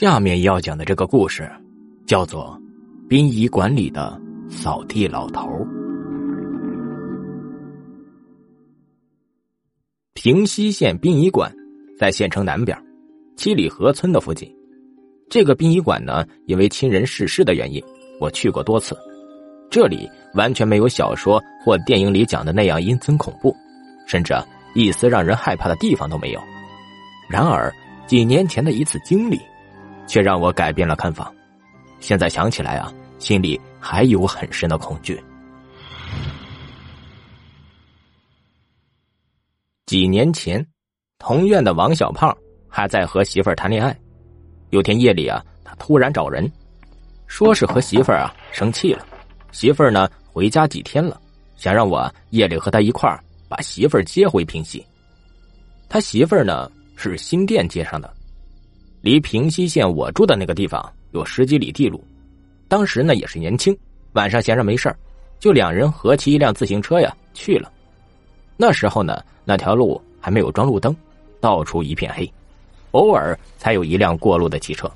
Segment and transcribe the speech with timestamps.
[0.00, 1.50] 下面要讲的这个故事，
[2.06, 2.56] 叫做
[3.08, 4.16] 《殡仪馆里的
[4.48, 5.48] 扫地老头》。
[10.14, 11.52] 平西县殡仪馆
[11.98, 12.80] 在县城南边，
[13.36, 14.48] 七里河村的附近。
[15.28, 17.82] 这个殡仪馆呢，因为亲人逝世的原因，
[18.20, 18.96] 我去过多次。
[19.68, 23.52] 这里完全没有小说或电影里讲的那样阴森恐怖，
[24.06, 24.32] 甚至
[24.76, 26.40] 一丝让人害怕的地方都没有。
[27.28, 27.74] 然而，
[28.06, 29.40] 几年前的一次经历。
[30.08, 31.32] 却让我改变了看法。
[32.00, 35.22] 现在想起来啊，心里还有很深的恐惧。
[39.86, 40.66] 几年前，
[41.18, 42.36] 同院的王小胖
[42.68, 43.96] 还在和媳妇儿谈恋爱。
[44.70, 46.50] 有天夜里啊，他突然找人，
[47.26, 49.06] 说是和媳妇儿啊生气了。
[49.50, 51.18] 媳妇儿呢回家几天了，
[51.56, 53.18] 想让我夜里和他一块儿
[53.48, 54.84] 把媳妇儿接回平西。
[55.88, 58.14] 他媳妇儿呢是新店接上的。
[59.00, 62.02] 离平西县我住的那个地方有十几里地路，
[62.66, 63.76] 当时呢也是年轻，
[64.12, 64.94] 晚上闲着没事
[65.38, 67.70] 就两人合骑一辆自行车呀去了。
[68.56, 70.94] 那时候呢，那条路还没有装路灯，
[71.40, 72.30] 到处一片黑，
[72.90, 74.90] 偶尔才有一辆过路的汽车。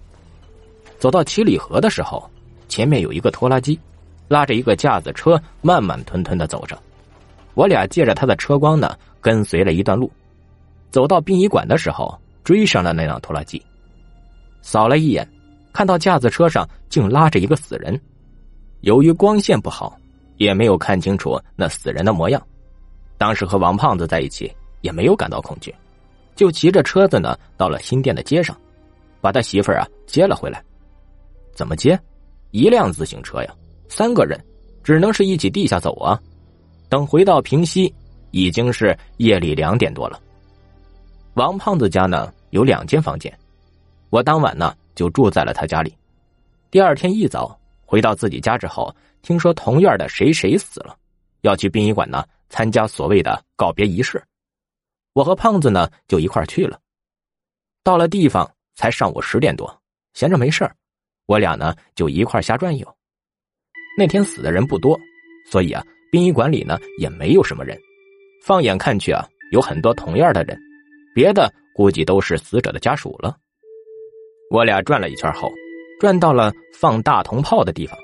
[0.99, 2.29] 走到七里河的时候，
[2.69, 3.79] 前面有一个拖拉机，
[4.27, 6.77] 拉着一个架子车，慢慢吞吞的走着。
[7.55, 10.11] 我俩借着他的车光呢，跟随了一段路，
[10.91, 13.63] 走到殡仪馆的时候，追上了那辆拖拉机。
[14.63, 15.29] 扫了一眼，
[15.73, 18.01] 看到架子车上竟拉着一个死人。
[18.81, 19.97] 由于光线不好，
[20.39, 22.41] 也没有看清楚那死人的模样。
[23.19, 25.73] 当时和王胖子在一起，也没有感到恐惧，
[26.35, 28.57] 就骑着车子呢，到了新店的街上，
[29.21, 30.63] 把他媳妇儿啊接了回来。
[31.55, 31.99] 怎么接？
[32.51, 33.55] 一辆自行车呀，
[33.89, 34.39] 三个人，
[34.83, 36.21] 只能是一起地下走啊。
[36.89, 37.95] 等回到平西，
[38.31, 40.21] 已经是夜里两点多了。
[41.35, 43.33] 王胖子家呢有两间房间。
[44.13, 45.97] 我当晚呢就住在了他家里，
[46.71, 50.95] 第二天一早回到自己家之后，听说同院的谁谁死了，
[51.41, 54.23] 要去殡仪馆呢参加所谓的告别仪式，
[55.15, 56.79] 我和胖子呢就一块去了。
[57.83, 59.81] 到了地方才上午十点多，
[60.13, 60.71] 闲着没事
[61.25, 62.97] 我俩呢就一块瞎转悠。
[63.97, 64.95] 那天死的人不多，
[65.51, 67.81] 所以啊殡仪馆里呢也没有什么人，
[68.45, 70.61] 放眼看去啊有很多同院的人，
[71.15, 73.39] 别的估计都是死者的家属了。
[74.53, 75.51] 我俩转了一圈后，
[75.99, 77.99] 转到了放大铜炮的地方，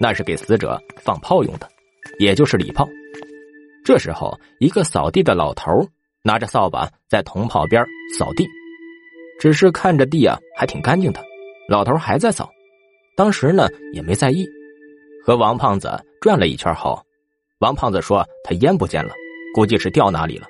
[0.00, 1.68] 那是给死者放炮用的，
[2.18, 2.88] 也就是礼炮。
[3.84, 5.70] 这时候，一个扫地的老头
[6.24, 7.86] 拿着扫把在铜炮边
[8.18, 8.44] 扫地，
[9.38, 11.24] 只是看着地啊还挺干净的，
[11.68, 12.50] 老头还在扫。
[13.16, 14.44] 当时呢也没在意，
[15.24, 15.88] 和王胖子
[16.20, 17.00] 转了一圈后，
[17.60, 19.14] 王胖子说他烟不见了，
[19.54, 20.48] 估计是掉哪里了。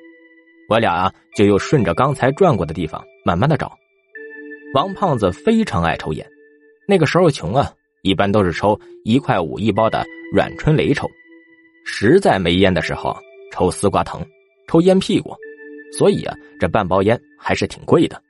[0.71, 3.71] 我俩就又顺着刚才转过的地方慢慢的找。
[4.75, 6.27] 王胖子非常爱抽烟，
[6.87, 7.73] 那个时候穷啊，
[8.03, 11.09] 一般都是抽一块五一包的软春雷抽，
[11.85, 13.17] 实在没烟的时候
[13.53, 14.23] 抽丝瓜藤，
[14.69, 15.35] 抽烟屁股，
[15.97, 18.21] 所以啊，这半包烟还是挺贵的。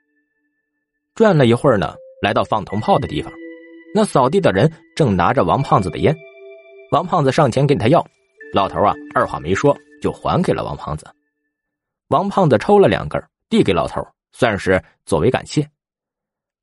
[1.15, 3.33] 转了一会儿呢，来到放铜炮的地方，
[3.95, 6.15] 那扫地的人正拿着王胖子的烟，
[6.93, 8.07] 王胖子上前跟他要，
[8.53, 11.07] 老头啊二话没说就还给了王胖子，
[12.09, 15.67] 王胖子抽了两根，递给老头，算是作为感谢。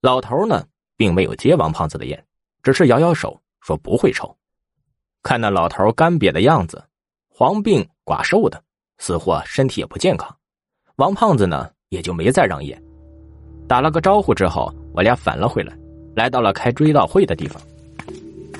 [0.03, 0.61] 老头呢，
[0.97, 2.25] 并没有接王胖子的烟，
[2.61, 4.35] 只是摇摇手说不会抽。
[5.21, 6.83] 看那老头干瘪的样子，
[7.29, 8.61] 黄病寡瘦的，
[8.97, 10.35] 似乎身体也不健康。
[10.97, 12.83] 王胖子呢，也就没再让烟。
[13.65, 15.73] 打了个招呼之后，我俩返了回来，
[16.17, 17.61] 来到了开追悼会的地方。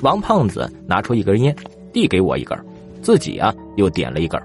[0.00, 1.54] 王胖子拿出一根烟，
[1.92, 2.58] 递给我一根，
[3.02, 4.42] 自己啊又点了一根，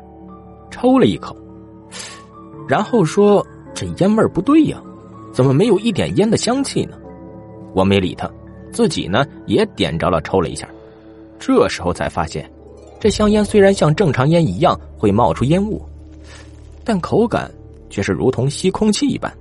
[0.70, 1.34] 抽了一口，
[2.68, 3.42] 然后说
[3.74, 4.84] ：“这烟味不对呀。”
[5.32, 6.98] 怎么没有一点烟的香气呢？
[7.74, 8.30] 我没理他，
[8.72, 10.68] 自己呢也点着了，抽了一下。
[11.38, 12.50] 这时候才发现，
[13.00, 15.82] 这香烟虽然像正常烟一样会冒出烟雾，
[16.84, 17.50] 但口感
[17.90, 19.32] 却是如同吸空气一般，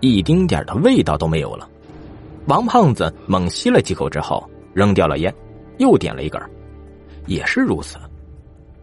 [0.00, 1.68] 一丁点的味道都没有了。
[2.46, 5.34] 王胖子猛吸了几口之后，扔掉了烟，
[5.78, 6.40] 又点了一根，
[7.26, 7.96] 也是如此。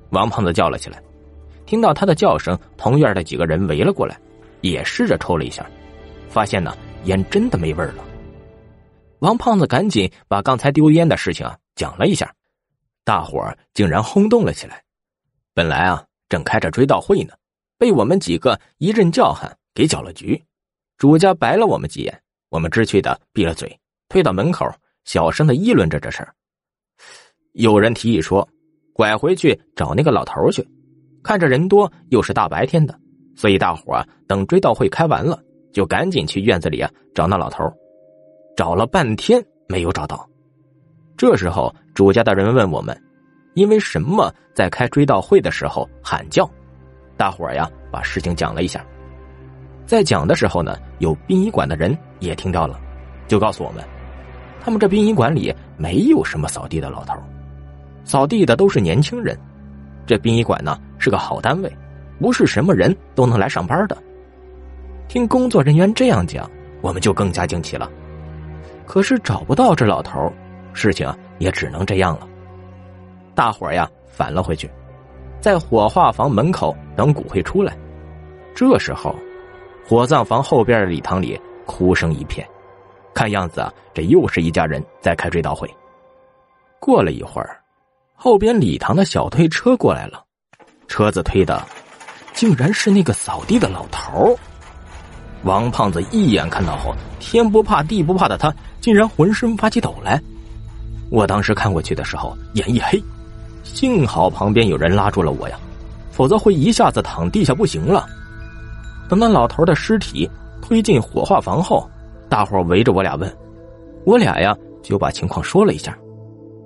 [0.09, 1.01] 王胖子叫了起来，
[1.65, 4.19] 听到他的叫声，同院的几个人围了过来，
[4.61, 5.65] 也试着抽了一下。
[6.33, 8.03] 发现呢，烟真的没味儿了。
[9.19, 12.33] 王胖子赶紧把刚才丢烟的事情啊讲了一下，
[13.05, 14.83] 大伙儿竟然轰动了起来。
[15.53, 17.35] 本来啊正开着追悼会呢，
[17.77, 20.41] 被我们几个一阵叫喊给搅了局。
[20.97, 23.79] 主家白了我们几眼，我们知趣的闭了嘴，
[24.09, 24.65] 退到门口，
[25.05, 26.33] 小声的议论着这事儿。
[27.51, 28.47] 有人提议说，
[28.91, 30.67] 拐回去找那个老头去。
[31.23, 32.99] 看着人多，又是大白天的，
[33.35, 35.41] 所以大伙儿等追悼会开完了。
[35.73, 37.69] 就赶紧去院子里啊找那老头
[38.55, 40.25] 找了半天没有找到。
[41.17, 42.97] 这时候，主家的人问我们
[43.55, 46.49] ：“因为什么在开追悼会的时候喊叫？”
[47.17, 48.85] 大伙儿呀，把事情讲了一下。
[49.85, 52.79] 在讲的时候呢，有殡仪馆的人也听到了，
[53.27, 53.83] 就告诉我们，
[54.61, 57.13] 他们这殡仪馆里没有什么扫地的老头，
[58.03, 59.37] 扫地的都是年轻人。
[60.05, 61.71] 这殡仪馆呢是个好单位，
[62.19, 63.97] 不是什么人都能来上班的。
[65.07, 66.49] 听工作人员这样讲，
[66.81, 67.89] 我们就更加惊奇了。
[68.85, 70.31] 可是找不到这老头，
[70.73, 72.27] 事情也只能这样了。
[73.35, 74.69] 大伙儿呀返了回去，
[75.39, 77.77] 在火化房门口等骨灰出来。
[78.55, 79.15] 这时候，
[79.85, 82.47] 火葬房后边的礼堂里哭声一片，
[83.13, 85.69] 看样子啊，这又是一家人在开追悼会。
[86.79, 87.59] 过了一会儿，
[88.13, 90.23] 后边礼堂的小推车过来了，
[90.87, 91.65] 车子推的，
[92.33, 94.37] 竟然是那个扫地的老头
[95.43, 100.21] 王胖子一眼看到后，天不怕地不怕的他，竟然浑身发起抖来。
[101.09, 103.01] 我当时看过去的时候，眼一黑，
[103.63, 105.59] 幸好旁边有人拉住了我呀，
[106.11, 108.07] 否则会一下子躺地下不行了。
[109.09, 110.29] 等那老头的尸体
[110.61, 111.87] 推进火化房后，
[112.29, 113.31] 大伙围着我俩问，
[114.05, 115.95] 我俩呀就把情况说了一下。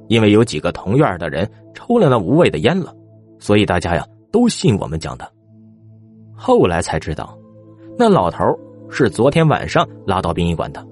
[0.07, 2.95] 因为有几个同院的人抽了那无味的烟了，
[3.39, 5.29] 所以大家呀都信我们讲的。
[6.33, 7.37] 后来才知道，
[7.97, 8.45] 那老头
[8.89, 10.85] 是昨天晚上拉到殡仪馆的，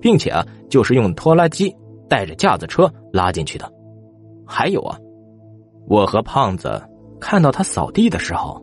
[0.00, 1.74] 并且啊，就是用拖拉机
[2.08, 3.70] 带着架子车拉进去的。
[4.46, 4.98] 还有啊，
[5.88, 6.82] 我和胖子
[7.20, 8.62] 看到他扫地的时候，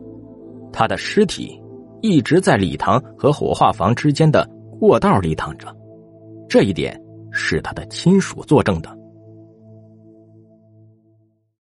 [0.72, 1.60] 他的尸体
[2.00, 4.48] 一直在礼堂和火化房之间的
[4.78, 5.66] 过道里躺着，
[6.48, 7.00] 这一点
[7.30, 9.01] 是他的亲属作证的。